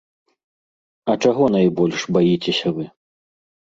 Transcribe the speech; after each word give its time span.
А 1.13 1.17
чаго 1.27 1.43
найбольш 1.59 1.99
баіцеся 2.19 2.67
вы? 2.83 2.93